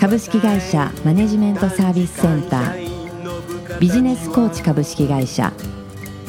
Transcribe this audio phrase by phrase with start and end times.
[0.00, 3.78] 株式会社マネジメントサービスセンター。
[3.78, 5.52] ビジネスコーチ株式会社。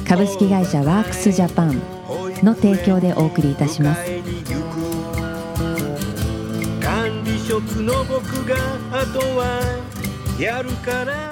[0.06, 1.82] 株式会社ワークスジャパン
[2.44, 4.04] の提供でお送りいたします。
[6.82, 8.58] 管理職の僕が
[8.92, 9.62] あとは
[10.38, 11.32] やるから。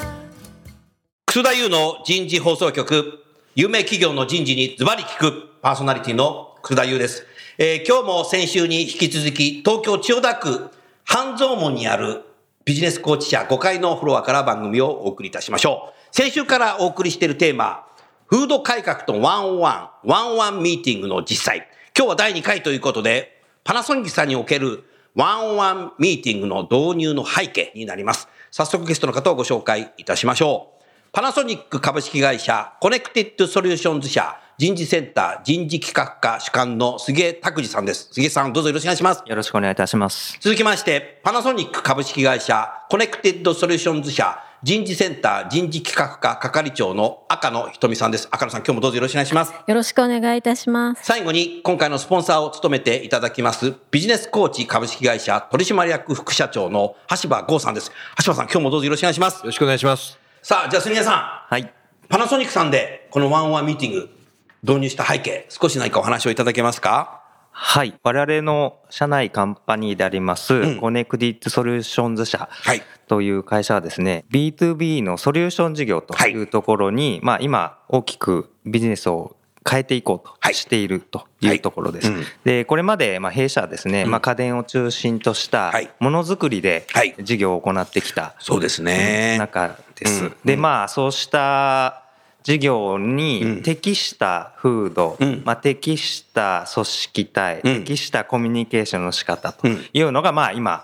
[1.26, 3.22] 楠田優の人事放送局、
[3.56, 5.50] 有名企業の人事にズバリ聞く。
[5.62, 7.26] パーソナリティの楠田優です。
[7.58, 10.70] えー今日も先週に引き続き、東京千代田区
[11.04, 12.24] 半蔵門にある
[12.70, 16.16] ビジネスコーチ社5階のフロアから番組をお送りいたしましょう。
[16.16, 17.88] 先週からお送りしているテーマ、
[18.28, 21.68] 風土改革と one on one、one on one ミーティングの実際。
[21.98, 24.84] 今日は第2回ということで、パナソニックさんにおける
[25.16, 28.28] one on one ミーティングの導入の背景になります。
[28.52, 30.84] 早速ゲストの方をご紹介いたしましょう。
[31.12, 38.10] パナソニック株式会社 Connected Solutions 社人事センター人事企画課主幹の杉江拓司さんです。
[38.12, 39.24] 杉江さんどうぞよろしくお願いします。
[39.26, 40.38] よろしくお願いいたします。
[40.42, 48.28] 続きまして、パナソニック株式会社 Connected Solutions 社人事センター人事企画課係長の赤野ひとみさんです。
[48.32, 49.54] 赤野さん今日もどうぞよろしくお願いします。
[49.66, 51.06] よろしくお願いいたします。
[51.06, 57.94] 最後に今回のスポンサーを務めていただきますビジネスコーチ株式会社取締役副社長の橋場剛さんです。
[58.26, 59.46] 橋場さん今日もどうぞよろしくお願いしますよ。
[59.46, 60.20] ろしくお願いします。
[60.42, 61.54] さあ、じゃあ杉江さん。
[61.54, 61.74] はい。
[62.10, 64.19] パナソニックさんで、この one on one ミーティング、
[64.64, 67.24] 導入した背景、少し何かお話をいただけますか？
[67.52, 67.94] はい。
[68.04, 70.80] 我々の社内カンパニーであります、ん。
[70.80, 72.82] Connected Solutions 社はい。
[73.08, 79.36] という会社はですね、B2B のソリューション事業というところに、まあ今大きくビジネスを
[79.70, 80.54] 変えていこうはい。
[80.54, 82.10] としているというところです。
[82.10, 82.26] はいうん。
[82.46, 85.90] で、これまでまあ弊社はですね、まあ家電を中心としたはい。
[86.00, 87.14] ものづくりではい。
[87.22, 89.38] 事業を行ってきたそうですね。
[89.38, 90.26] 中です。
[90.26, 90.36] うん。
[90.46, 92.06] で、まあ、そうした
[92.44, 93.16] 事業うん。
[93.16, 95.42] に適した風土、うん。
[95.46, 97.84] まあ、適した組織体、うん。
[97.84, 99.86] 適したコミュニケーションの仕方とうん。
[99.92, 100.84] いうのが、まあ、今、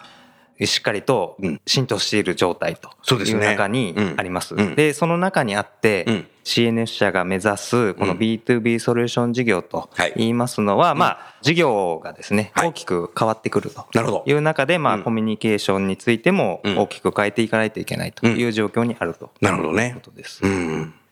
[0.61, 1.61] しっかりとうん。
[1.65, 4.55] 浸透している状態という中にあります。
[4.55, 4.61] うん。
[4.61, 6.27] うんで、その中にあって、うん。
[6.45, 10.13] CNS 社が目指すこの B2B ソリューション事業とはい。
[10.15, 12.67] 言いますのは、まあ、事業がですね、はい。
[12.69, 15.03] 大きく変わってくるという中で、まあ、うん。
[15.03, 16.77] コミュニケーションについてもうん。
[16.77, 19.31] 大きく変えていかないといけないという状況にあると。
[19.41, 19.87] なるほどね。
[19.89, 20.41] いうことです。
[20.43, 20.83] うん。
[20.91, 21.04] ど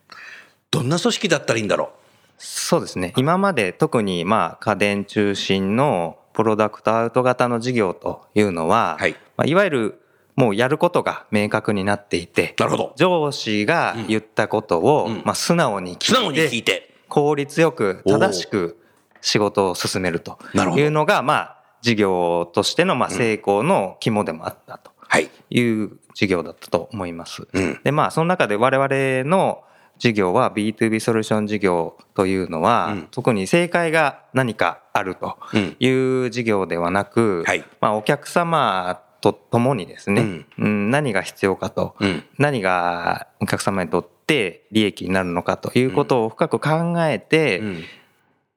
[0.82, 1.92] んな組織だったらいいんだろ
[2.38, 3.14] そうですね。
[3.16, 10.02] 今まで特にまあ家電中心のプロダクトアウト型の事業というのは、はいまあ、いわゆる
[10.36, 12.94] もうやることが明確になっていてう。、なるほど。
[12.96, 16.90] 上司が言ったことを、うんまあ、素直に聞いて、素直に聞いて。
[17.08, 18.80] 効率よく正しく
[19.22, 20.40] 仕事を進めると
[20.76, 25.30] いうのが、まあ、事業としてのまあ成功の肝でもあったとはい。
[25.52, 27.48] いう事業だったと思います。
[27.54, 27.80] うん。
[27.84, 29.64] で、まあ、その中で我々の
[30.04, 35.78] 事業は B2B ソリューション事業というのは、うん特に正解が何かあるとうん。
[35.80, 35.90] い
[36.26, 42.24] う事業ではなく、はいまあ、お客様と共にですね、うん何が必要かと、うん。
[42.38, 47.84] 何がお客様にとって利益になるのかということを深く考えて、うん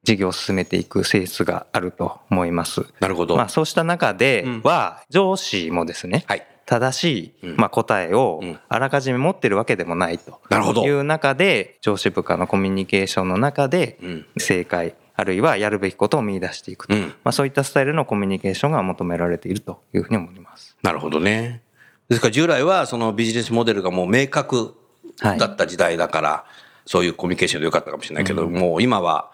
[0.03, 2.85] 事業を進めていく性質があると思います。
[3.01, 3.35] なるほど。
[3.35, 6.47] まあ、そうした中では、上司もですね、はい。
[6.67, 10.85] 正しい、うんまあ、答えをうんあらかじめ持ってるわけでもないとなるほど。
[10.85, 14.25] いう中で上司部下のコミュニケーションの中でうん。
[14.37, 17.01] 正解あるいはやるべきことを見出していくと、うん。
[17.23, 20.77] まあ、そういったスタイルのコミュニケーションが求められているというふうに思います。
[20.83, 21.63] なるほどね。
[22.09, 24.75] ですから従来はそのビジネスモデルがもう明確
[25.19, 26.45] はいだった時代だから、
[26.85, 29.31] そういうコミュニケーションでよかったかもしれないけど、もう今は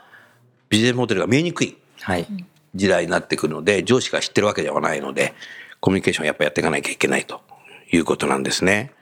[0.69, 2.27] ビジネスモデルが見えにくいはい、
[2.75, 5.33] 時代になってくるので、上司が知ってるわけではないので、
[5.83, 7.41] コミュニケーションやっぱやっていかなきゃいけないと
[7.91, 8.93] いうことなんですね。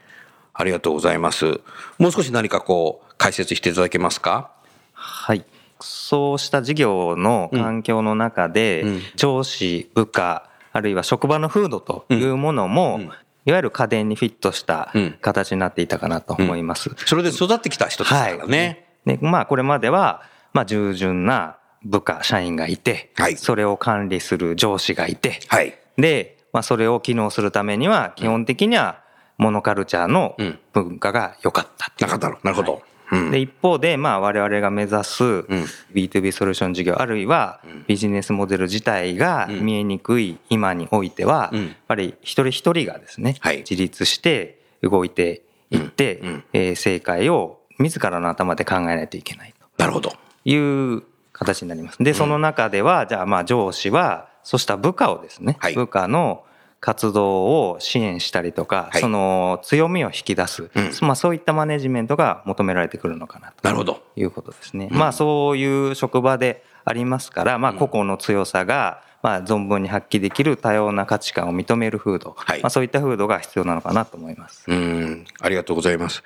[0.51, 1.62] ありがとうございます。
[2.00, 4.50] もう少し何かこう解説していただけますか？
[4.94, 5.45] はい。
[5.80, 13.12] そうした事業の環境の中で、うん上司、部下、あるいは職場の風土というものも、うん
[13.45, 16.89] いわゆる家電にフィットしたうん形になっていたかなと思います。
[17.06, 18.88] それで育ってきた人ですからね。
[19.06, 20.24] で、まあ、これまでは、
[20.54, 25.77] まあ、従順な部下、社員がいて、はいそれを管理する上司がいて、はい。
[25.98, 29.00] で、まあ、それを機能するためには、基本的には、
[29.38, 30.59] モノカルチャーのうん。
[30.74, 32.12] 文化が良かったっていう。
[32.12, 32.81] なかったろなるほど。
[33.12, 33.31] うん。
[33.31, 35.45] で、一方で、まあ、我々が目指すん。
[35.94, 39.65] B2B ソリューション事業、あるいはビジネスモデル自体がうん。
[39.65, 41.65] 見えにくい今においては、うん。
[41.68, 43.57] やっぱり一人一人がですね、はい。
[43.59, 46.44] 自立して動いて行って、うん。
[46.53, 50.12] えー正解を自らの頭で考えないといけないなるほど。
[50.12, 50.15] と
[50.45, 51.01] いう
[51.33, 51.98] 形になります。
[52.03, 56.43] で、その中では、じゃあまあ上司は、そうした部下をですね、はい部下の
[56.79, 63.55] 活動を支援したりとか、はいその強みを引き出す、うんまあそういったマネジメントが求められてくるのかなと。
[63.63, 64.01] なるほど。
[64.15, 64.89] いうことですね。
[64.91, 74.65] まあそういう職場でありますから、まあ個々の強さが、まあ存分に発揮できる多様な価値観を認める風土、はいまあそういった風土が必要なのかなと思います。
[74.67, 76.23] うん、ありがとうございます。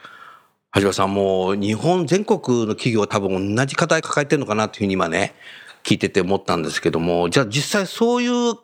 [0.75, 5.33] 橋場さん、もう日本全国の企業は多分同じ課題抱えてるのかなというふうに今ね、
[5.85, 8.55] 聞いてて思ったんですけども、じゃあ実際そういう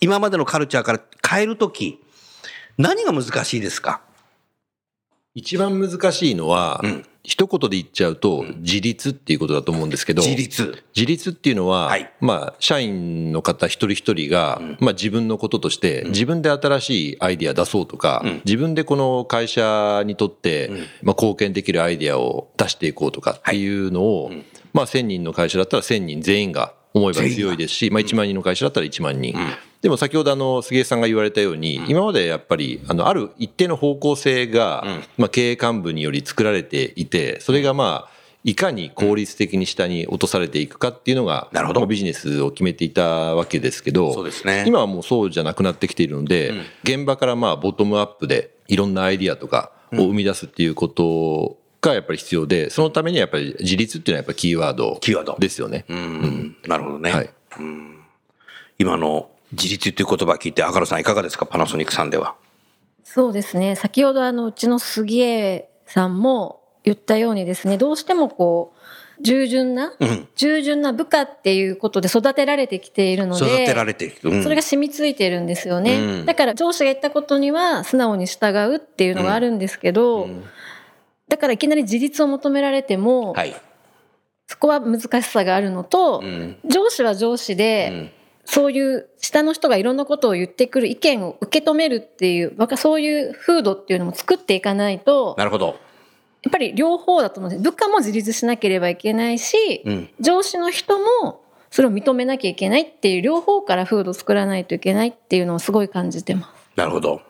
[0.00, 2.00] 今までのカルチャーから変えるとき、
[2.78, 4.00] 何が難しいですか？
[5.34, 7.06] 一番難しいのは、うん。
[7.24, 10.82] 一言で言っちゃうと、自立っていうことだと思うんですけど、自立。
[10.94, 12.12] 自立っていうのは、はい。
[12.20, 20.70] まあ、社員の方一人一人が、まあ自分のこととして、自分で新しいアイディア出そうとか、自分でこの会社にとって、
[21.02, 24.32] まあ貢献できるアイディアを出していこうとかっていうのを、
[24.72, 29.34] まあ1000人の会社だったら1000人全員が思えば強いですし、まあ1万人の会社だったら1万人。
[29.80, 34.84] でも先ほどあの杉江さんが言われたように、今までやっぱりあのある一定の方向性が、
[35.16, 38.12] まあ経営幹部により作られていて、それがまあ
[38.44, 41.80] いかに効率的に下に落とされていくかっていうのが、なるほど。
[41.80, 44.64] まあビジネスを決めていたわけですけど、そうですね。
[44.66, 46.52] 今はもうそうじゃなくなってきているので、
[46.84, 55.84] 現場からまあボトムアップでいろんなアイディアとかを生み出すっていうことがやっぱり必要で、そのためにはやっぱり自立っていうのはやっぱりキーワードキーワードですよね。
[55.88, 57.10] うん、なるほどね。
[57.12, 57.30] はい
[58.78, 61.44] 今の自立という言葉聞いて、赤野さんいかがですか？
[61.44, 62.34] パナソニックさんでは。
[63.04, 63.76] そうですね。
[63.76, 74.30] 先ほどあの、うちの杉江さんも言ったようにですね、どうしてもこう、従順な、うん従順な部下っていうことで育てられてきているので、育てられていく。
[74.30, 75.98] うんそれが染みついてるんですよね。
[75.98, 80.28] うんだから上司が言ったことには素直に従うっていうのがあるんですけど、
[81.28, 83.54] だからいきなり自立を求められても、はい。
[84.46, 88.12] そこは難しさがあるのと、うん上司は上司で、
[88.44, 95.76] そういう下の人がいろんなことを言ってくる意見を受け止めるっていう、そういう風土っていうのも作っていかないと、なるほど。
[96.42, 97.62] やっぱり両方だと思うんです。
[97.62, 106.76] 部下も自立しなければいけないし、うん上司の人もそれを認めなきゃいけないっていう両方から風土を作らないといけないっていうのをすごい感じてます。
[106.76, 107.22] なるほど。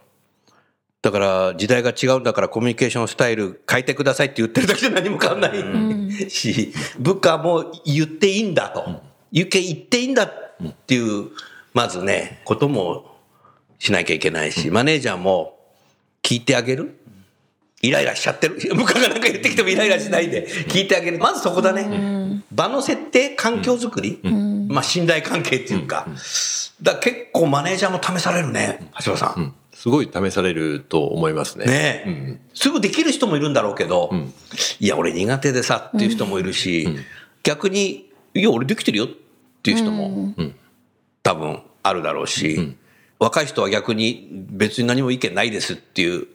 [1.03, 9.03] だから時代が違うんだからコミュニケーションスタイル変えてくださいって言ってるだけじゃ何も変わんない、し、部下も言っていいんだと。
[9.33, 10.31] 言って言っていいんだっ
[10.87, 11.31] ていう、
[11.75, 13.17] まずね、ことも
[13.81, 15.59] しなきゃいけないし、マネージャーも
[16.23, 16.97] 聞いてあげる？
[17.81, 18.55] イライラしちゃってる？
[18.77, 21.19] 部下がなんか言ってきてもイライラしないで聞いてあげる。
[21.19, 22.43] まずそこだね。
[22.53, 24.21] 場の設定、環境づくり、
[24.69, 26.07] まあ信頼関係っていうか。
[26.81, 29.55] だ結構マネージャーも試されるね、橋場さん。
[29.83, 31.65] すごい試されると思いますね。
[31.65, 34.13] ねえ、すぐできる人もいるんだろうけど、
[34.79, 36.87] いや、俺苦手でさっていう人もいるし、
[37.43, 39.09] 逆に、いや、俺できてるよっ
[39.65, 40.35] ていう人も、
[41.25, 42.77] 多分あるだろうし、
[43.19, 46.29] 若い人は逆に別に何も意見ないですっていう、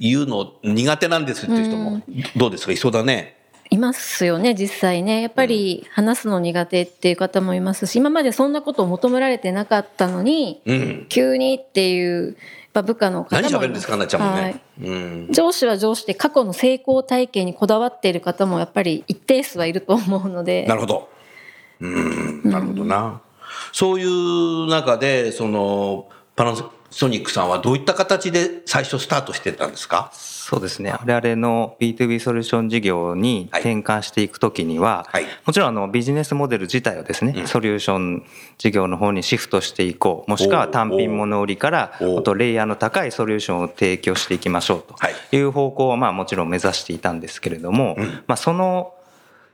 [0.00, 2.00] 言うの苦手なんですっていう人も、
[2.34, 2.72] どうですか？
[2.72, 3.36] いそうだね。
[3.68, 5.20] いますよね、実際ね。
[5.20, 11.06] やっぱり話すの苦手っていう方もいますし、今までそんなことを求められてなかったのに、うん。
[11.10, 12.38] 急にっていう、
[12.76, 14.42] やっぱ部下の方何喋るんですかなっちゃうもんね。
[14.42, 14.94] はいう
[15.28, 15.32] ん。
[15.32, 21.08] 上司は上司で過去の成功体験にこだわっている方もやっぱり一定数はいると思うのでなるほど。
[21.80, 23.20] うん、なるほどな。
[23.72, 26.54] そういう中で、その、パナ
[26.96, 30.10] ソニックさんはどういった形で最初スタートしてたんですか？
[30.14, 30.92] そうですね。
[30.92, 33.60] 我々の B2B ソリューション事業にはい。
[33.60, 35.26] 転換していくときには、はい。
[35.44, 38.24] もちろんあのビジネスモデル自体をですね、ソリューション
[38.56, 45.14] 事業の方にシフトしていこう、もしくは単品物売りから、あとレイヤーの高いソリューションを提供していきましょうはい。
[45.28, 48.94] という方向をまあもちろん目指していたんですけれども、まあその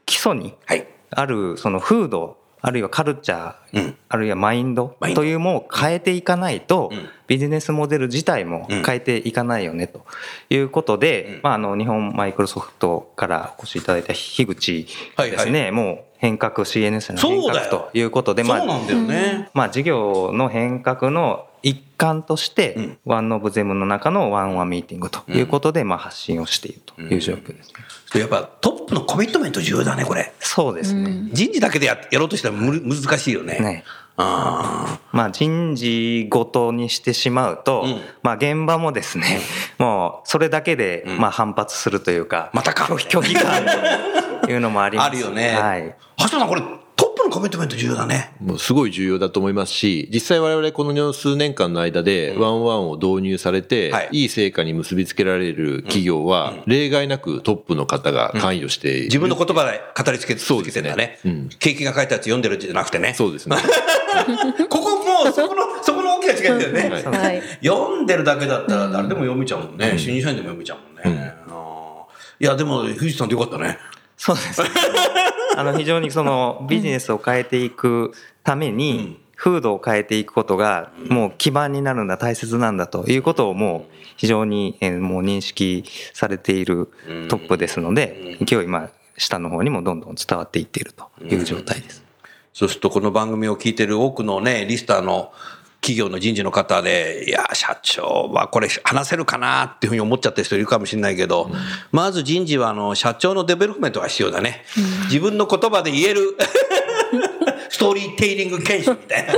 [0.06, 0.86] 基礎にはい。
[1.10, 3.96] あるその風土、あるいはカルチャー、うん。
[4.08, 5.22] あるいはマインドマインド。
[5.22, 10.04] というものを変えていかないと、うんビジネスモデル自体も変えていかないよねと。
[10.50, 14.86] いうことで、まあ、あの日本マイクロソフトからお越しいただいた樋口
[15.16, 19.50] がですね、もう変革 CNS の変革ということで、まあね。
[19.54, 22.98] まあ、事業の変革の一環として、ん。
[23.04, 27.72] ワンオブゼムの中のワンワンミーティングということで、まあ、発信をしているという状況です
[28.14, 28.20] ね。
[28.20, 30.32] やっぱトップのコミットメント重要だね、これ。
[30.38, 31.30] そうですね。
[31.32, 33.58] 人事だけでややろうとしたらむ難しいよね。
[33.58, 33.84] ね
[34.16, 39.40] あまあ人事ごとにしてしまうと、うんまあ現場もですね、
[39.78, 43.64] もうそれだけでまあ反発するというか、またか拒否感
[44.42, 45.06] というのもあります。
[45.10, 45.56] あるよね。
[45.56, 45.94] はい。
[46.18, 46.62] 橋本さん、これ
[47.32, 48.34] コミットメント重要だね。
[48.40, 61.18] もうすごい重要だと思いますし、実際我々この数年間の間でワンワンを導入されて、はいいい成果に結びつけられる企業は、例外なくトップの方が関与している自分の言葉で語りつけ続けてんだね。
[61.22, 63.14] そうですねうん景気が書いたやつ読んでるんじゃなくてね。
[63.14, 63.56] そうですね。
[64.68, 66.80] ここもう、そこの、 そこの大きな違いだよね。
[66.90, 67.42] はいはい。
[67.64, 69.94] 読んでるだけだったら誰でも読めちゃうもんね。
[69.96, 71.32] 新入社員でも読めちゃうもんね。
[72.40, 73.78] いや、でも、藤井さんでよかったね。
[74.18, 74.62] そうです。
[75.56, 85.82] あの非常にそのビジネスを変えていくために、風土を変えていくことがもう基盤になるんだ大切なんだということをもう非常にえーもう認識
[86.12, 86.88] されている
[87.28, 92.04] トップですので勢いまあ下の方にもどんどん伝わっていっているという状態です。
[92.52, 95.32] そうすると、この番組を聞いてる多くのね、リスナーの
[95.82, 101.50] 企業の人事の方で、いや、社長はこれ話せるかなっていうふうに思っちゃってる人いるかもしれないけど、
[101.90, 104.64] まず人事はあの、社長の development が必要だね。
[105.06, 106.36] 自分の言葉で言える、
[107.68, 109.32] storytelling 研修みたいな。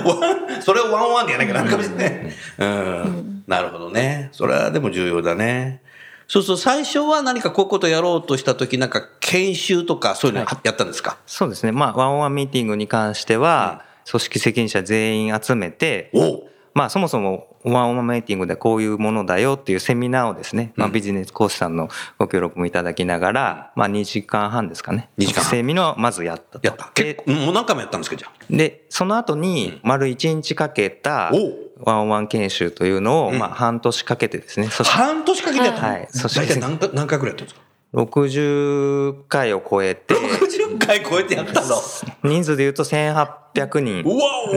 [0.60, 2.34] それを one on one でやらなきゃなるかもしれない。
[2.58, 3.42] うん。
[3.46, 4.28] なるほどね。
[4.32, 5.80] それはでも重要だね。
[6.28, 11.72] そうそう、最初は何かこういうことやろうとしたとき、なんか研修とかそういうのやったんですか、そうですね。
[11.72, 16.10] まあワンオンワンミーティングに関しては組織責任者全員集めて
[16.72, 25.10] まあそもそもワンオンワンミーティングでこういうものだよっていうセミナーをですね、まあビジネス講師さんのご協力もいただきながら、まあ2時間半ですかね。
[25.18, 25.50] 2時間半。
[25.50, 26.66] セミナーをまずやったと。
[26.66, 26.90] やった。
[26.94, 28.32] 結構、もう何回もやったんですか、じゃあ。
[28.48, 31.32] で、その後に丸1日かけた
[31.80, 35.88] ワンオンワン研修というのを、まあ半年かけてですね、半年かけてやったの？
[35.88, 36.08] はい。
[36.12, 37.60] 大体何回何回くらいやったんですか？
[37.92, 41.74] 60回を超えて、?60 回超えてやったの？
[42.22, 44.04] 人数で言うと1800人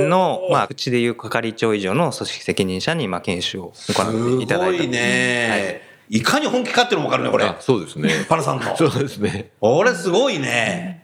[0.10, 6.22] の、まあ、うちでいう係長以上の組織責任者に、まあ、研修を行っていただいたすごいね、い。
[6.22, 7.58] かに本気かっていうのも分かるね、これあ。
[7.60, 8.26] そうですね。
[8.30, 8.64] パナさんの。
[8.78, 9.52] そうですね。
[9.60, 11.04] これすごいね。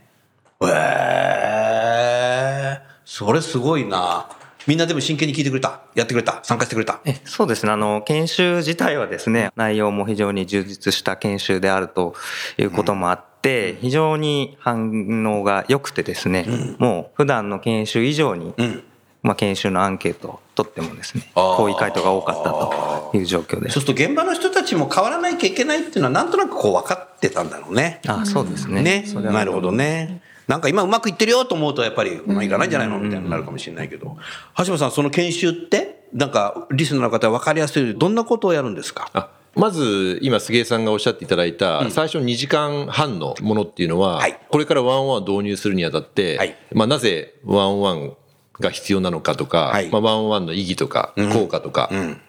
[0.62, 4.29] へえそれすごいな。
[4.68, 5.82] みんなでも真剣に聞いてくれた。
[5.96, 6.39] やってくれた。
[6.44, 7.00] 参加してくれた。
[7.06, 7.72] えそうですね。
[7.72, 12.13] あの、研修自体はですね、内容も非常に充実した研修であると
[12.58, 16.46] いうこともあって、非常に反応が良くてですね、
[16.78, 18.84] もう普段の研修以上に、うん。
[19.22, 23.84] まあ、研修のアンケートを取ってもですね、好意回答が多かったという状況ですそう。
[23.84, 28.00] すると現場の人たちも変わらなきゃいけないっていうのはなんとなくこう分かってたんだろうね。
[28.08, 28.82] あそうですね。
[28.82, 29.06] ね。
[29.13, 30.22] なるほどね。
[30.50, 34.18] なんか今うまくいってるよと思うとやっぱりうまくいかないんじゃないのみたいになるかもしれないけど。
[34.58, 39.12] 橋本さん、その研修って、なんかリスナーの方分かりやすいどんなことをやるんですか？
[39.13, 44.39] あまず今杉江さんがおっしゃっていただいた最初2時間半のものっていうのは、はい。
[44.50, 46.56] これからワンワンを導入するにあたって、はい。
[46.72, 48.18] まあ、なぜワンワン
[48.60, 49.89] が必要なのかとか、はい。
[49.91, 52.20] まあ、ワンワンの意義とか効果とか、ん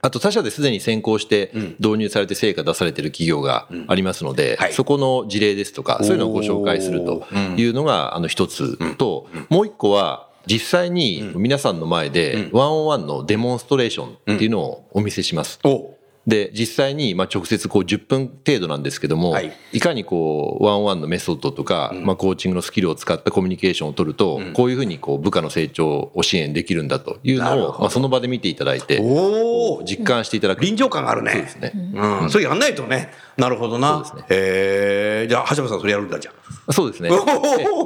[0.00, 4.72] あと他社ですでに先行して導入されて成果出されている企業がありますので、はい。
[4.72, 7.26] そこの事例ですとかそういうのをご紹介すると
[7.56, 15.58] いうのがあの一つと、もう一個は実際に皆さんの前でワンオンワンのデモンストレーションっていうのをお見せします。
[15.64, 15.97] お
[16.28, 30.60] で、実際に、まあ、直接こう10分程度なんですけども、はいい、かにこう、ワンワンのメソッドとか、まあ、コーチングのスキルを使ったコミュニケーションを取ると、こういうふうにこう、部下の成長を支援できるんだというのを、まあ、その場で見ていただいて、おお実感していただく。
[30.60, 31.32] 臨場感があるね。
[31.32, 31.72] そうですね。
[31.94, 32.30] うん。
[32.30, 33.10] それやんないとね。
[33.38, 34.04] なるほどな。
[34.04, 35.28] そうですねへえ。
[35.28, 36.32] じゃあ、橋本さんそれやるんだ、じゃ
[36.70, 37.10] そうですね。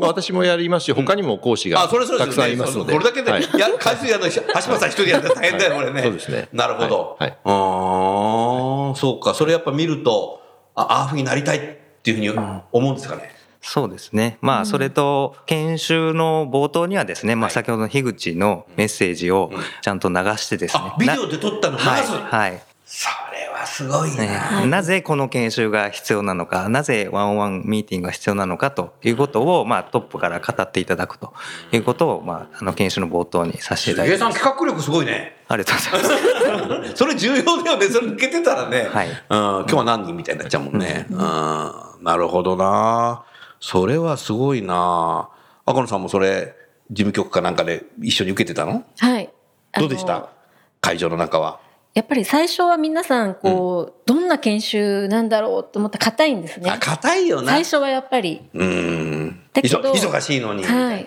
[0.01, 1.79] 私もやりますし、他にも講師あ。
[1.79, 2.93] があ、それそれたくさんいますので。
[2.93, 6.03] これだけで、はいやる回数やるの、橋本さん一人でやったら大変だよ、これね。
[6.03, 7.17] そうですねなるほど。
[7.19, 9.35] はいはいああ、そうか。
[9.35, 10.43] それやっぱ見ると、
[10.75, 11.61] ああふうになりたいっ
[12.03, 13.31] ていうふうに思うんですかね。
[13.61, 14.39] そうですね。
[14.41, 21.87] まあ、それと、研修の冒頭にはですね、まあ、先ほどの樋口のメッセージをちゃんと流してですねあ。、ビデオで撮ったの流す。
[21.89, 22.01] はい。
[22.25, 22.63] はい。
[23.73, 24.67] すごいねな。
[24.67, 31.33] なぜこの研修が必要なのか、なぜワンオンワンミーティングが必要なのかということを、まあ、トップから語っていただくと
[31.73, 34.45] いうことを、まあ、あの、研修の冒頭にさせていただ杉江さんきます。
[34.45, 35.37] 企画力すごいね。
[35.49, 36.97] ありがとうございます。
[37.01, 37.87] それ重要だよね。
[37.87, 38.89] それ抜けてたらね。
[38.93, 41.07] はいうん、今日は何人みたいになっちゃうもんね。
[41.11, 43.25] うん、なるほどな。
[43.59, 45.29] それはすごいな。
[45.65, 46.55] 赤野さんもそれ、
[46.91, 48.85] 事務局かなんかで一緒に受けてたの？
[48.99, 49.31] はい。
[49.79, 50.29] どうでした？
[50.83, 51.61] 会場の中は。
[51.95, 56.79] やっぱり最初は皆さん、こう、どんな研修なんだろうと思って硬いんですねあ、。
[56.79, 57.53] 硬いよな。
[57.53, 58.41] 最初はやっぱり。
[58.55, 59.41] うん。
[59.53, 60.65] だけど忙忙しいのに。
[60.65, 61.07] はい。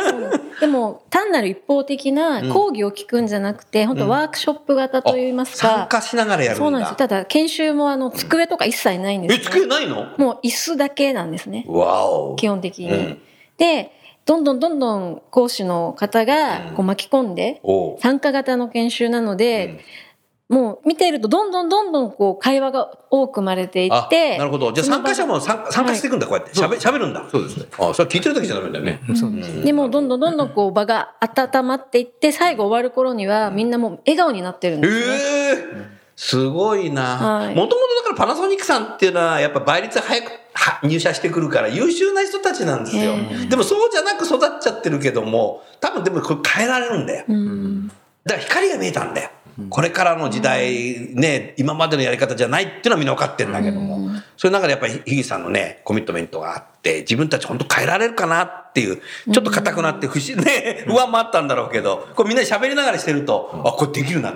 [0.60, 5.68] でも、単なる一方的な講義を聞くんじゃなくて、本当ワークショップ型といいますか。
[5.68, 6.64] 参加しながらやるんだ。
[6.64, 6.96] そうなんですよ。
[6.96, 9.44] ただ、研修もあの、机とか一切ないんです、え、ね。
[9.44, 10.06] 机ないの？
[10.16, 11.66] もう椅子だけなんですね。
[11.68, 12.36] わお。
[12.36, 12.88] 基本的に。
[12.88, 13.22] うん
[13.58, 13.92] で、
[14.24, 17.60] どんどんどんどん講師の方がこう巻き込んで、
[18.00, 19.80] 参加型の研修なので、
[20.52, 24.36] もう見てるとどんどんどんどんこう会話が多く生まれていあって。
[24.36, 24.70] なるほど。
[24.70, 26.54] じゃあ参加者も参参加していくんだ、こうやって。
[26.54, 27.26] しゃべ、しゃべるんだ。
[27.30, 27.66] そうですね。
[27.78, 29.00] あそれ聞いてるだけじゃダメだよね。
[29.16, 35.86] そうですねでもうどんどんどんどんこう場が温まっていって、最後終わる頃にはみんなもう笑顔になってるんえですね。
[35.88, 37.16] えすごいな。
[37.16, 43.14] はいもともとだからパナソニックさんっていうのはやっぱ倍率早くは入社してくるから優秀な人たちなんですよ。
[43.14, 47.24] えでもそうじゃなく育っちゃってるけども、多分でもこれ変えられるんだよ。
[47.26, 47.88] うん
[48.24, 49.30] だから光が見えたんだよ。
[49.70, 64.34] これからの時代、ね、今までのやり方じゃないっていうのはみんな分かってるんだけども、それの中でやっぱりひぎさんのね、コミットメントがあって、自分たち本当変えられるかなっていう、ちょっと硬くなって不思ね、不安もあったんだろうけど、これみんなで喋りながらしてると、あ、これできるな。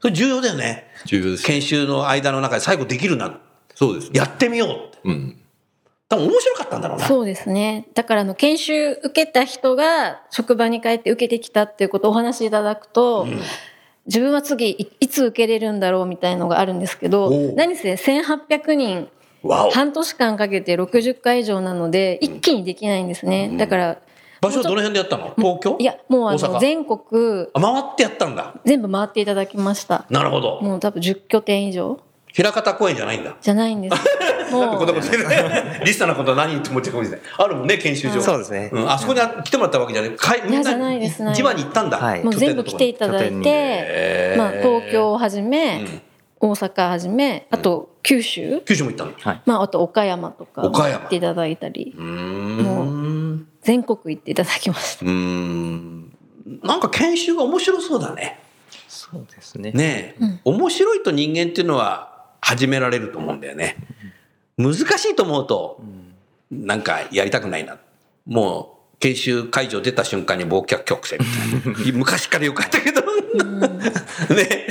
[0.00, 0.88] それ重要だよね。
[1.04, 1.44] 重要です。
[1.44, 3.38] 研修の間の中で最後できるな。
[3.74, 4.18] そうですね。
[4.18, 4.98] やってみようって。
[5.04, 5.38] うん。
[6.08, 7.06] 多分面白かったんだろうな。
[7.06, 7.86] そうですね。
[7.94, 13.26] だからあの研修受けた人が職場に帰って受けてきたっていうことをお話しいただくと、
[14.06, 19.08] 自分は次いいつ受けれるんだろうみたいのがあるんですけど何せ1800人。
[19.72, 23.52] 半年間かけて60回以上なので、一気にできないんですね。
[23.58, 23.98] だから、
[24.40, 25.34] 場所はどの辺でやったの？
[25.36, 25.76] 東京？
[25.80, 28.54] いや、もうあの全国あ回ってやったんだ。
[28.64, 30.06] 全部回っていただきました。
[30.10, 30.60] なるほど。
[30.60, 31.98] もう多分10拠点以上
[32.32, 33.36] 平方公園じゃないんだ。
[33.40, 33.96] じゃないんです。
[34.52, 35.24] もうこんなこと言ってる
[35.84, 37.20] リスナーのこと何言ってもってかもしれない？
[37.38, 38.20] あるもんね、研修所。
[38.20, 40.10] そうですねん、あそこに来てもらったわけじゃない。
[40.12, 41.96] かいみんいやじゃないですない地場に行ったんだ。
[41.98, 45.84] はいもう全部来ていただいて、まあ東京をはじめ、
[46.38, 49.12] 大阪はじめ、あと九州、九州も行ったの？
[49.18, 53.46] はいまああと岡山とか岡山行っていただいたり、うーん。
[53.62, 55.06] 全国行っていただきました。
[55.06, 56.12] うーん。
[56.62, 58.38] なんか研修が面白そうだね。
[58.88, 59.70] そうですね。
[59.72, 62.11] ねえ、面白いと人間っていうのは
[62.42, 63.76] 始められると思うんだよね。
[64.58, 65.80] 難しいと思うと、
[66.50, 67.78] なんかやりたくないな。
[68.26, 71.26] もう、研修会場出た瞬間に忘却曲線み
[71.62, 71.98] たいな。
[71.98, 73.00] 昔からよかったけど。
[74.34, 74.66] ね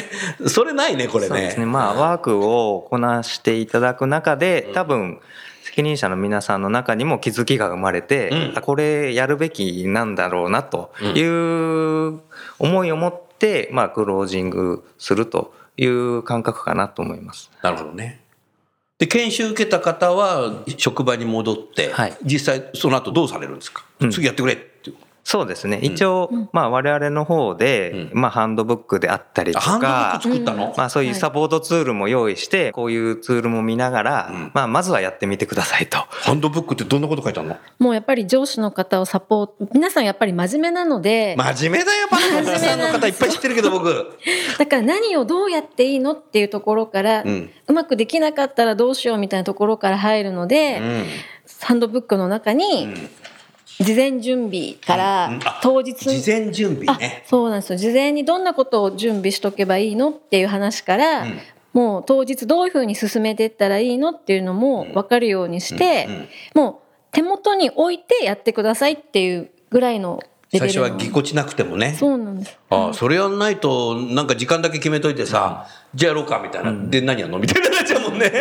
[0.47, 1.65] それないね、これそうですね。
[1.65, 1.71] ね。
[1.71, 5.19] まあ、ワークをこなしていただく中で、多分、
[5.63, 12.19] 責任者の皆さんの中にも気づきが生まれて、うんあこれやるべきなんだろうなという
[12.59, 17.51] 思いを持って、まあ、クロージングするという感覚かなと思います。
[17.61, 18.21] なるほどね。
[18.97, 24.70] で、研修受けた方は職場に戻って、はい実際その後どうされるんですか、うん次やってくれ。
[25.23, 25.79] そうですね。
[25.83, 34.51] 一応、まあ、我々の方で、まあ、ハンドブックであったりとあハンドブッかク、作ったの、まあそういうサポートツールも用意して、こういうツールも見ながら、うん。
[34.53, 35.97] まあまずはやってみてくださいと。
[36.09, 37.57] ハンドブックってどんなこと書いてあるの？
[37.77, 44.17] もうやっぱり上司の方をサポート、皆さんやっぱり真面目なので、真面目だよ、パンダさんの方いっぱい知ってるけど僕。
[44.57, 51.05] だから何をどうやっていいのっていうところから、ううんまくできなかったらどうしようみたいなところから入るので、うん。
[51.61, 52.87] ハンドブックの中に、
[53.83, 57.23] 事前準備から当日事前準備あね。
[57.27, 61.39] そうなんですよ事前にどんなことを準備しとけばいいのっていう話から、うん
[61.73, 66.75] もう当日どういうふうに進めていったらいいのっていうのも分かるようにして、うんうんもう
[67.13, 71.95] 手元に置いてやってくださいっていうぐらいの最初はぎこちなくてもね。
[71.97, 76.73] そうなんですああ、それやんないと、なんか時間だけ決めといてさ、じゃあやろうかみたいな。
[76.89, 78.31] で、何やんのみたいになっちゃうもんね。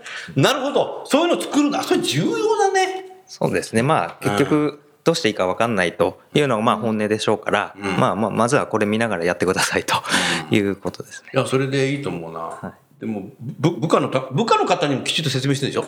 [0.36, 1.04] なるほど。
[1.06, 1.82] そういうの作るんだ。
[1.82, 3.20] それ重要だね。
[3.26, 3.82] そうですね。
[3.82, 9.94] まあ結局、どうしていいか分かんないというのがまあ本音でしょうから、まあまあまずはこれ見ながらやってくださいと
[10.50, 11.30] いうことですね。
[11.34, 12.74] いや、それでいいと思うな。
[12.98, 15.86] でも、ぶ部下のた、部下の方にもきちっと説明してるでしょ？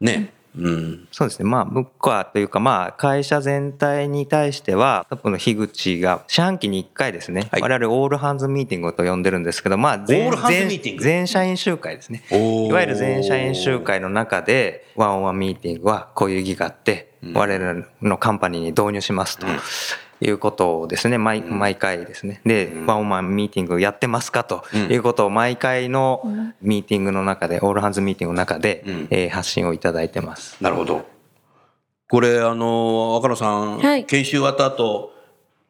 [0.00, 0.32] ね。
[0.58, 1.08] うん。
[1.12, 1.48] そうですね。
[1.48, 12.22] まあ、部下というか、まあ、会社全体に対しては、この樋口が四半期に1回ですね、はい我々オールハンズミーティングと呼んでるんですけど、まあ、全全全社員集会ですね。
[12.30, 19.46] いわゆる全社員集会の中で、ワンオンワンミーティングはこういう意義があって、我々のカンパニーに導入しますと。
[20.20, 22.40] いうことをですね、毎毎回ですね。
[22.44, 26.22] で、ワンオンワンミーティングやってますかということを毎回の
[26.60, 29.08] ミーティングの中で、オールハンズミーティングの中で、うん。
[29.10, 30.62] えー発信をいただいてます。
[30.62, 31.06] なるほど。
[32.08, 34.04] これ、あの、若野さん、はい。
[34.04, 35.12] 研修終わった後、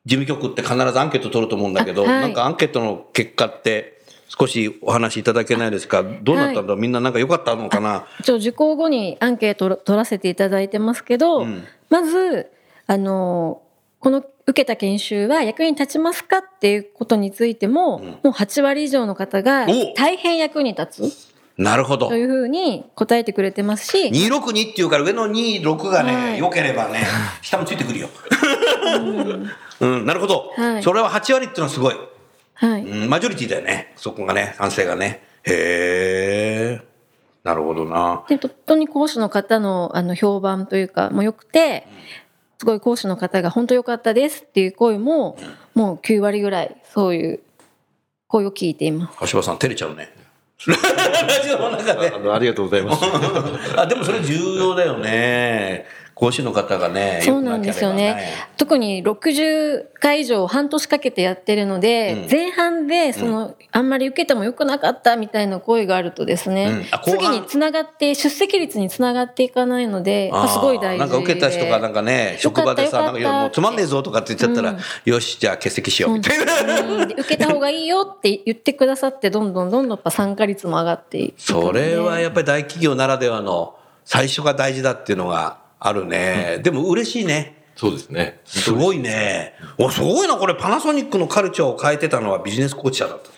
[0.06, 2.20] 事務局って必ずアンケート取ると思うんだけど、あはい。
[2.22, 6.04] なんかアンケートの結果って、少しお話しいただけないですか？
[6.04, 8.06] どうなったんだろう、みんななんか良かったのかな？
[8.20, 11.64] 一応受講後にアンケートを取らせていただいてますけど、うん。
[11.88, 12.48] まず
[12.86, 13.60] あの
[13.98, 22.16] この受けた研修は役に立ちますかっていうことについても、もう8割以上の方がお大変役に立つなるほどと。
[22.16, 27.06] いうふうに答えてくれてますし、262っていうから上の26がね、はい良ければね、
[27.42, 28.08] 下もついてくるよ。
[29.80, 31.94] うん、なるほど、はいそれは8割っていうのはすごい。
[32.54, 33.92] はい、うん、マジョリティだよね。
[33.96, 35.22] そこがね、賛成がね。
[35.44, 36.90] へえ。
[37.44, 38.24] なるほどな。
[38.28, 41.86] で本当に講師の方のあの評判というかも良くて、
[42.60, 45.38] すごい講師の方が本当良かったですっていう声も、
[45.74, 47.40] もう9割ぐらいそういう
[48.28, 49.32] 声を聞いています。
[49.32, 50.12] 橋場さん照れちゃうね。
[50.66, 52.18] ラジオの中であ。
[52.18, 53.02] のありがとうございます。
[53.80, 55.86] あ、でもそれ重要だよね。
[56.20, 57.22] 講師の方がね。
[57.24, 58.34] そうなんですよね。
[58.58, 62.30] 特に60回以上半年かけてやってるので、うん。
[62.30, 67.14] 前半でその、あんまり受けてもよくなかったみたいな声があるとですね、うん。
[67.14, 70.98] 次につながって出席率につながっていかないので、まあすごい大事で。
[70.98, 77.06] なんか受けた人がなんかね、職場でさ、なんかいやもうつまんねえぞとかって言っちゃったら、よし、じゃあ欠席しようみたいな。
[77.14, 81.66] 受けた方がいいよって言ってくださって、どんどんどんどんやっぱ参加率も上がっていくので。
[81.66, 86.60] それはやっぱり大企業ならではの最初が大事だっていうのがあるね。
[86.62, 87.56] でも嬉しいね。
[87.74, 88.40] そうですね。
[88.44, 89.54] すごいね。
[89.78, 90.36] お、すごいな。
[90.36, 93.30] これパナソニックのカルチャーを変えてたのはビジネスコーチ社だった。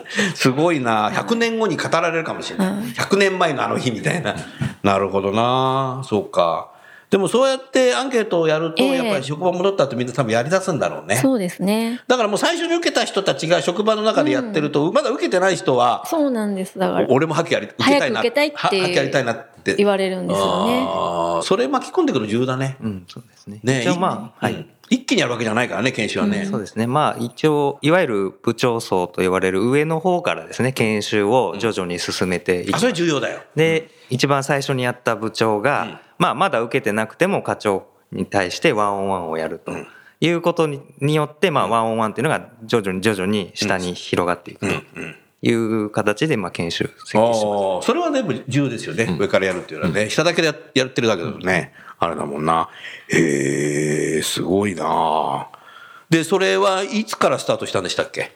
[0.34, 1.10] すごいな。
[1.10, 2.72] 100年後に語られるかもしれない。
[2.94, 4.34] 100年前のあの日みたいな。
[4.82, 6.02] なるほどな。
[6.06, 6.70] そうか。
[7.10, 11.16] でもそうやってアンケートをやると、ええやっぱり職場戻った後みんな多分やり出すんだろうね。
[11.16, 12.02] そうですね。
[12.06, 16.78] だからもう最初に受けた人たちが職場の中でやってると、まだ受けてない人は、そうなんです。
[16.78, 18.20] だから、俺も早くやり、受けたいな。
[18.20, 19.34] 早く受けたいっては早くやりたいな
[19.72, 19.82] って。
[19.82, 20.84] 言われるんですよね。
[20.86, 22.76] あーそれ巻き込んでくるの重要だね。
[22.80, 23.60] うん、そうですね。
[23.62, 24.54] ね一応まあ、はい。
[24.54, 26.46] うん一気にやるわけじゃないからね、研修はね。
[26.46, 26.86] そうですね。
[26.86, 33.40] まあ一応、いわゆる部長層と言われる上の方からですね、研修を徐々に進めていきあ、ますそれ重要だよ。
[33.54, 39.72] で、一番最初にやった部長が、まあまだ受けてなくても課長に対してワンオンワンをやると
[40.20, 44.74] いうことにによって、まあワンオンワンっていうのが徐々に徐々に下に広がっていくと
[45.40, 47.86] いう形で、まあ研修設計してます。
[47.86, 49.16] それはでも重要ですよね。
[49.18, 50.10] 上からやるっていうのはね。
[50.10, 52.68] 下だけでややってるだけだとね、あれだもんな。
[53.08, 55.48] へえ、すごいな。
[56.10, 58.32] で、それはいつからスタートしたんでしたっけ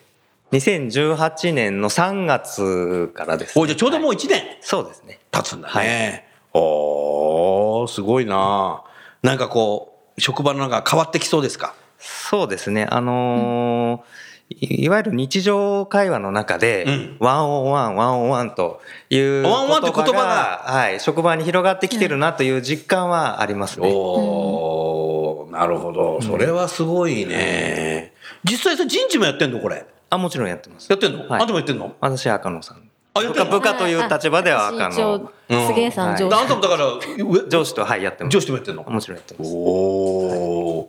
[0.52, 4.42] ？2018年の3月からです、おじゃあちょうどもう1年？
[4.60, 5.18] そうですね。
[5.30, 6.28] 経つんだね。
[6.52, 8.84] おー、すごいな。
[9.22, 11.74] なんかこう、職場の中変わってきそうですか？
[11.98, 12.86] そうですね。
[12.90, 23.88] あのーいいわゆる日常会話の中で、うんワンオンワン、ワンオンワンというワンオンワンって言葉がはい、職場に広がってきてるなという実感はありますね。
[23.92, 26.20] おー、なるほど。
[26.22, 28.12] それはすごいね。
[28.44, 29.86] 実際さ、人事もやってんのこれ？
[30.10, 30.88] あ、もちろんやってます。
[30.90, 31.94] やってんの、はいあんたもやってんの？
[32.00, 32.88] 私は赤野さん。
[33.14, 35.30] あ、やって部下という立場では赤野。
[35.68, 36.34] 杉江さん上司。
[36.34, 36.86] あんたもだから、
[37.24, 38.34] 上上司と、はい、やってます。
[38.34, 38.82] 上司ともやってんの？
[38.84, 39.50] もちろんやってます。
[39.54, 40.86] おー。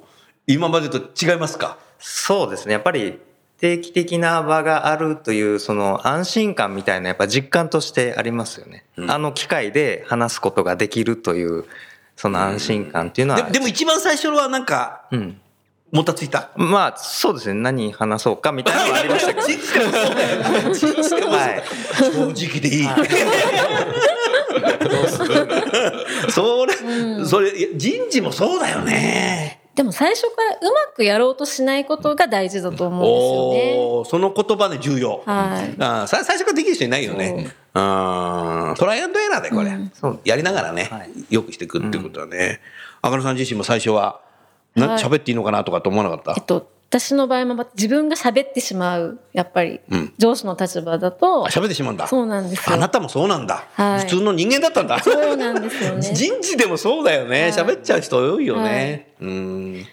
[0.47, 1.77] 今までと違いますか？
[1.99, 2.73] そうですね。
[2.73, 3.19] やっぱり
[3.63, 8.83] 定期的な場があるという、その安心感みたいな、やっぱ実感としてありますよね。
[9.07, 11.63] あの機会で話すことができるという、
[12.17, 13.43] その安心感っていうのは。
[13.43, 15.39] ででも一番最初はなんか、うん。
[15.93, 16.49] もたついた？
[16.57, 17.61] まあ、そうですね。
[17.61, 19.47] 何話そうかみたいなのはありましたけど。
[21.31, 21.63] はい。
[22.11, 22.87] 正直でいい。
[26.29, 26.73] それ、
[27.25, 29.62] それ、人事もそうだよね。
[29.75, 34.09] でも最初からうまくやろうとしないことが大事だと思うんですよね。
[34.09, 35.23] その言葉で重要。
[35.25, 35.75] はい。
[35.81, 37.51] あ最初からできる人いないよね。
[37.73, 42.59] うんトライアンドエラーでこれ、そうやりながらね、はいよくしていくってことはね。
[43.01, 44.21] 赤野さん自身も最初は、
[44.75, 46.33] なはい喋っていいのかなとかって思わなかった？
[46.37, 52.05] えっと、私の場合も自分が喋ってしまう、やっぱりうん上司の立場だとあ、喋ってしまうんだ。
[52.05, 53.65] そうなんですよあなたもそうなんだ。
[53.73, 54.99] はい普通の人間だったんだ。
[54.99, 56.01] そうなんですよね。
[56.13, 57.43] 人事でもそうだよね。
[57.43, 59.15] はい喋っちゃう人多いよね。
[59.19, 59.85] うん。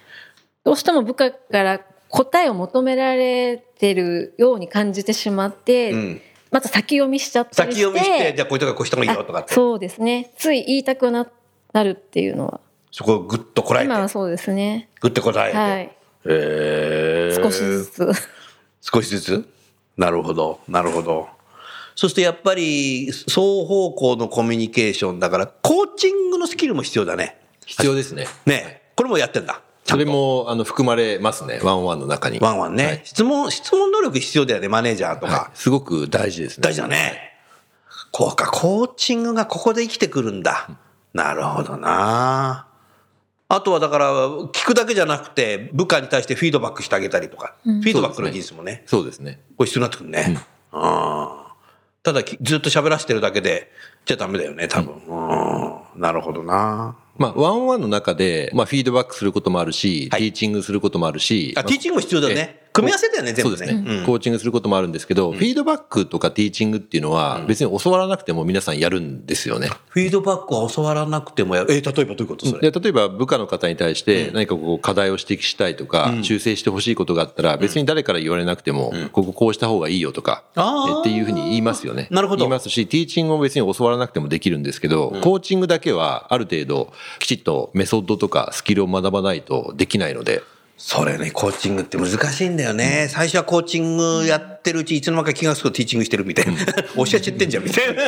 [0.63, 7.83] どうしても部下から答えを求められてるように感じてしまって、うんまた先読みしちゃったりして。
[7.83, 9.53] 先読みして、じゃあこういうとここうした方がいいよとかって。
[9.53, 10.33] あそうですね。
[10.37, 11.29] つい言いたくな
[11.73, 12.61] なるっていうのは。
[12.91, 14.89] そこをぐっとこらえて、今はそうですね。
[15.01, 15.57] ぐって答えて。
[15.57, 15.97] はい。
[16.27, 18.13] へー少しずつ。
[18.81, 19.49] 少しずつ？
[19.97, 21.29] なるほど、なるほど。
[21.95, 27.37] そしてやっぱり双方向のコミュニケーションだから、コーチングのスキルも必要だね。
[27.67, 28.27] 必要ですね。
[28.47, 29.61] ねこれもやってんだ。
[29.85, 30.05] それ。
[30.05, 31.61] もあの含まれますね。
[31.63, 32.39] ワンワンの中に。
[32.39, 35.33] ワンワンね、はい質問、質問能力必要だよね、マネージャーとか。
[35.33, 36.63] はいすごく大事ですね。
[36.63, 37.33] 大事だね。
[38.13, 40.69] こうか、コーチングがここで生きてくるんだ。
[41.13, 42.67] なるほどな。
[43.53, 49.41] あとはだから、聞くだけじゃなくて、部下に対してフィードバックしてあげたりとか、フィードバックの技術もね、そうですね。
[49.57, 50.39] これ必要になってくるね。
[50.71, 51.55] ああ
[52.05, 53.73] ただき、ずっと喋らせてるだけで、
[54.07, 54.95] じゃダメだよね、多分。
[54.95, 56.97] うんなるほどな。
[57.19, 62.70] まあ、ワンワンの中で、まあ、フィードバックすることもあるし、はいティーチングすることもあるし、あ、ティーチングも必要だよね。
[62.73, 63.57] 組み合わせだよね、全部ね。
[63.57, 64.07] そうですね、うん。
[64.07, 69.71] コーチングすることもあるんですけど、フィードバックとかティーチングっていうのは、別に教わらなくても皆さんやるんですよね。
[69.89, 71.73] フィードバックは教わらなくてもやる。
[71.73, 72.71] え、例えばどういうことそれ？
[72.71, 82.09] で例えば部下の方に対して何かこう課題を指摘したいとか、修正してほしいことがあったら、別に誰から言われなくても、こここうした方がいいよとか、っていうふうに言いますよね。
[82.11, 82.41] なるほど。
[82.41, 90.43] 言いますし、ティーチングも別に教わらなくてもできるんですけど、コーチングだけはある程度、きちっとメソッドとかスキルを学ばないとできないので、
[90.83, 93.09] それね、コーチングって難しいんだよね。
[93.11, 96.53] 最初はコーチングやってるうち、いつの間にか気が付くとティーチングしてるみたいな。
[96.97, 98.03] おっしゃっちゃってんじゃん、みたいな。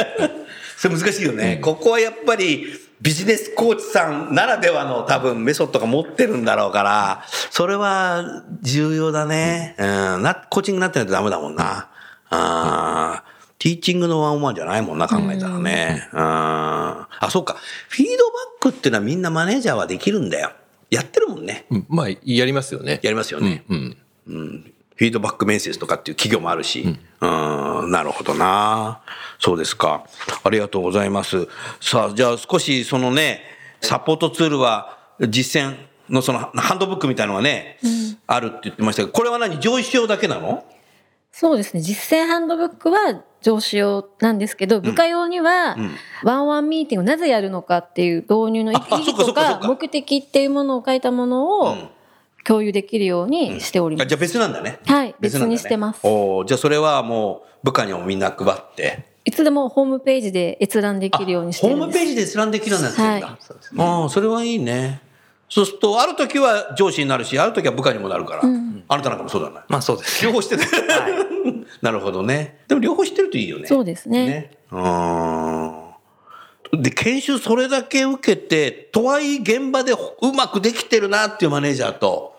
[0.78, 1.60] それ難しいよね。
[1.62, 2.64] ここはやっぱり、
[3.02, 9.74] ビジネスコーチさんならではの多分メソッドが持ってるんだろうから、それは重要だね。
[9.78, 9.82] う
[10.18, 10.22] ん。
[10.22, 11.90] な、コーチングになってないとダメだもんな。
[12.30, 16.08] あーティーチングのワンオンワンじゃないもんな、考えたらね。
[16.10, 16.18] うん。
[16.18, 17.56] あ、そうか。
[17.90, 20.52] フィードバックっていうのはみんなマネージャーはできるんだよ。
[20.92, 21.64] やってるもんね。
[21.70, 23.00] うんまあ、やりますよね。
[23.02, 23.64] やりますよね。
[23.70, 23.96] うん。
[24.28, 24.72] うん。
[24.94, 26.82] フィードバック面接とかっていう企業もあるし。
[26.82, 29.00] うん、なるほどな。
[29.38, 30.04] そうですか。
[30.44, 31.48] ありがとうございます。
[31.80, 33.40] さあ、じゃあ少しそのね、
[33.80, 35.76] サポートツールは実践
[36.10, 37.78] のそのハンドブックみたいのがね、
[38.26, 39.58] あるって言ってましたけど、これは何？
[39.60, 40.62] 上司用だけなの？
[41.32, 41.80] そうですね。
[41.80, 45.76] 実践ハンドブックは上司用なんですけど、部下用には、
[46.22, 51.76] ワンワンミーティングをなぜやるのかっていう導入の意義とか目的っていうものを書いたものを
[52.44, 54.04] 共有できるようにしております。
[54.04, 54.78] あじゃあ別なんだね。
[54.84, 59.10] はい別ね別にしてますおーじゃあそれはもう部下にもみんな配って。
[59.24, 61.76] いつでもホームページで閲覧できるようにしてホー。
[61.86, 63.26] ムページで閲覧できるようになってるんだ。
[63.26, 63.38] はい
[63.78, 65.00] ああ、それはいいね。
[65.54, 69.62] そうすると、ある時は上司になるし、ある時は部下にもなるから、あなたなんかもそうだな。
[69.68, 70.24] まあそうです。
[70.24, 70.62] 両方してる。
[71.82, 72.60] なるほどね。
[72.68, 73.66] でも両方知ってるといいよね。
[73.66, 74.50] そうですねね。
[74.70, 74.78] う
[76.76, 76.82] ん。
[76.82, 82.34] で、研修それだけ受けて、とはいえ現場でうまくできてるなっていうマネージャーと、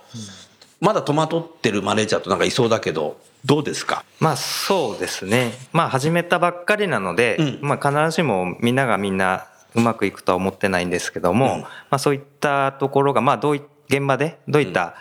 [0.82, 4.04] まだ戸惑ってるマネージャーとなんかいそうだけど、どうですか？
[4.20, 5.52] まあそうですね。
[5.72, 14.96] まあ始めたばっかりなので、うんまあ必ずしもみんながみんなうまくいくとは思ってないんですけども、うんまあそういったところが、まあどうい、現場でどういった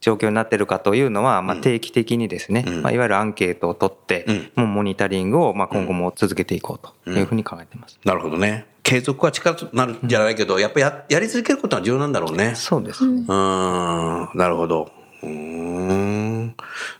[0.00, 7.98] 状況になってるかというのは、まあ定期的にですね、うんまあいわゆるアンケートを取って、うんもうモニタリングをまあ今後も続けていこうというふうに考えてます。
[8.04, 8.66] なるほどね。
[8.82, 12.54] 継続は力となるんじゃないけど、やっぱややり続けることは重要なんだろうね。
[12.54, 13.04] そうです。
[13.04, 14.90] うーん、なるほど。
[15.22, 16.54] うーん。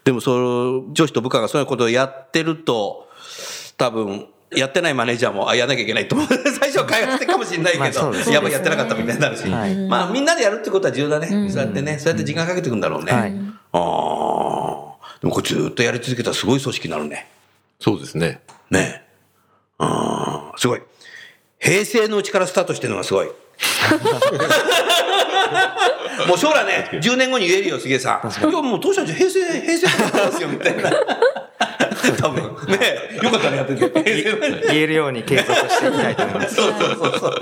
[0.05, 3.09] でも、その、上司と部下がそういうことをやってると、
[3.77, 6.29] 多分、やってないマネージャーも、あ、やらなきゃいけないと思う。
[6.61, 9.49] 最初は開発的かもしれないけど、まあそうですやばい、やってなかったみたいになるし。
[9.49, 11.29] はいまあ、みんなでやるってことは重要だね。
[11.51, 13.13] そうやってね、そうやって時間かけていくんだろうね。
[13.13, 13.33] はい
[13.73, 13.81] ああ。
[15.21, 17.29] でも、これずっとやり続けたらすごい組織になるね。
[17.81, 18.41] そうですね。
[18.71, 19.03] ね
[19.79, 20.83] ああ、すごい。
[21.59, 23.27] 平成のうちからスタートしてるのがすごい。
[26.29, 28.29] もう将来ね、10年後に言えるよ、杉江さん。
[28.29, 30.91] いや、もう当社平成、平成からやってますよ、みたいな。
[32.21, 32.43] 多分。
[32.43, 32.49] ね
[33.23, 33.91] よかったね、やってて。
[34.73, 36.55] 言えるように継続していきたいと思います。
[36.57, 37.35] そうそうそうそう。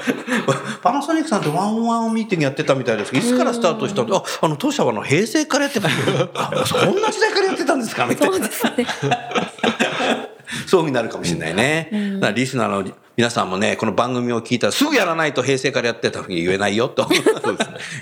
[0.82, 5.88] パナソニックさんってワンワンミーティングやってたみたいですけど、いつからスタートしたんで、あ、あの、当社はあの、平成からやってた。
[6.34, 8.06] あ、そんな時代からやってたんですか？
[8.06, 8.34] みたいな。
[8.36, 8.86] そうですね。
[10.72, 11.90] そうになるかもしれないね。
[12.14, 17.06] だからリスナーの皆さんもね、この番組を聞いたらすぐやらないと平成からやってたふうに言えないよと。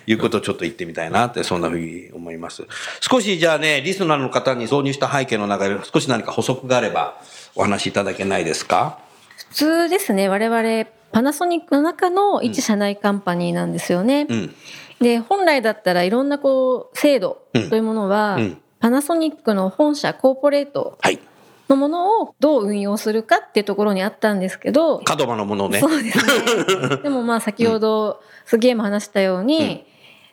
[0.07, 2.63] いうことをちょっと言ってみたいなって、そんなふうに思います。
[3.01, 7.21] 少しじゃあね、リスナーの方に挿入した背景の中で少し何か補足があれば
[7.57, 9.01] お話しいただけないですか？
[9.49, 10.29] 普通ですね。
[10.29, 14.29] 我々、パナソニックの中の一社内カンパニーなんですよね。
[14.29, 14.55] うん。
[15.01, 21.19] で、本来だったらいろんなこう、制度というものは、うんうんパナソニックの本社コーポレートはい。
[21.71, 25.81] のものをどう運用するかっていうところにあったんですけど、角間のものをね。
[25.81, 26.97] そうですね。
[27.03, 29.87] でもまあ先ほど杉江も話したように、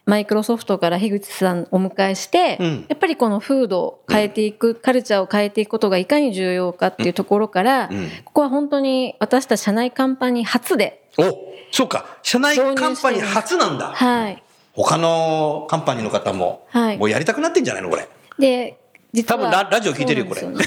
[0.08, 11.24] マイクロソフトから樋口さんをお迎えして、うんやっぱりこの風土を変えていく、カルチャーを変えていくことがいかに重要かっていうところから、うんここは本当に私たち社内カンパニー初で、お
[11.72, 12.06] そうか。
[12.24, 13.88] 社内カンパニー初なんだ。
[13.88, 14.42] はい。
[14.74, 18.08] 他のカンパニーの方も、はいもうやりたくなってんじゃないのこれ。
[18.40, 18.80] で、
[19.12, 19.40] 実は。
[19.40, 20.62] 多分ララジオ聞いてるよそうなん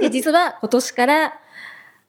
[0.00, 1.34] で実は今年から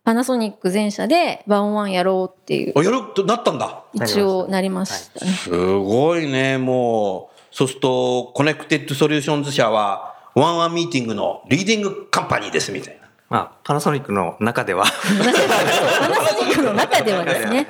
[0.04, 3.84] パナソニック全社で one on one やろうっていう、あ、やるとなったんだ。
[3.94, 5.32] 一応なりましたね。
[5.32, 7.42] すごいね、もう。
[7.52, 13.02] そうすると、 Connected Solutions 社は、 one on one ミーティングの leading company ですみたいな。
[13.30, 17.68] まあパナソニックの中では、パナソニックの中ではですね。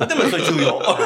[0.00, 0.78] あでもそれ重要。
[0.82, 0.96] はい。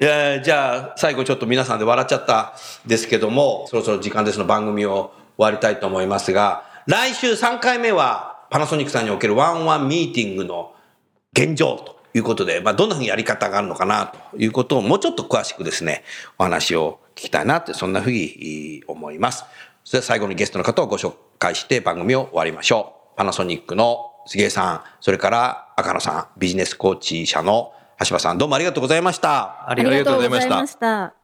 [0.00, 2.54] えーじゃあ、最後ちょっと皆さんで笑っちゃった
[2.86, 10.74] ですけども、そろそろ時間ですの番組を終わりたいと思いますが、来週3回目は、パナソニックさんにおけるワンワンミーティングの
[11.32, 16.04] 現状ということで、まあ、どんなふうにやり方があるのかなということをもうちょっと詳しくですね、
[16.38, 19.44] お話を聞きたいなって、そんなふうに思います。
[19.82, 23.16] それでは最後にゲストの方をご紹介して番組を終わりましょう。
[23.16, 27.72] パナソニックの杉江さん、それから赤野さん、ビジネスコーチ社の
[28.06, 29.64] 橋場さん、どうもありがとうございました。
[29.66, 31.23] あありがとうございました。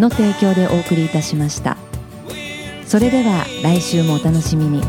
[0.00, 1.76] の提供でお送りいたしました。
[2.86, 4.82] それでは来週もお楽しみに。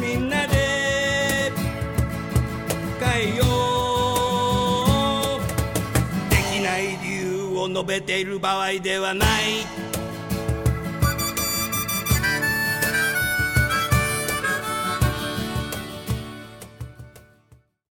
[0.00, 1.52] みんなで
[2.98, 3.44] 変えよ
[5.38, 5.40] う。
[6.30, 9.83] できない理由を述べている場合ではない。